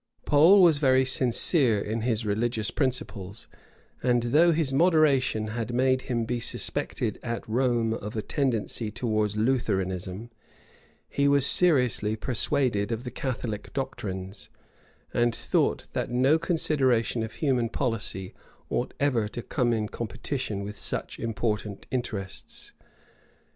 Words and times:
Pole 0.25 0.63
was 0.63 0.79
very 0.79 1.05
sincere 1.05 1.79
in 1.79 2.01
his 2.01 2.25
religious 2.25 2.71
principles; 2.71 3.47
and 4.01 4.23
though 4.23 4.51
his 4.51 4.73
moderation 4.73 5.49
had 5.49 5.75
made 5.75 6.01
him 6.01 6.25
be 6.25 6.39
suspected 6.39 7.19
at 7.21 7.47
Rome 7.47 7.93
of 7.93 8.15
a 8.15 8.23
tendency 8.23 8.89
towards 8.89 9.37
Lutheranism, 9.37 10.31
he 11.07 11.27
was 11.27 11.45
seriously 11.45 12.15
persuaded 12.15 12.91
of 12.91 13.03
the 13.03 13.11
Catholic 13.11 13.71
doctrines, 13.73 14.49
and 15.13 15.35
thought 15.35 15.85
that 15.93 16.09
no 16.09 16.39
consideration 16.39 17.21
of 17.21 17.33
human 17.33 17.69
policy 17.69 18.33
ought 18.71 18.95
ever 18.99 19.27
to 19.27 19.43
come 19.43 19.71
in 19.71 19.87
competition 19.87 20.63
with 20.63 20.79
such 20.79 21.19
important 21.19 21.85
interests. 21.91 22.71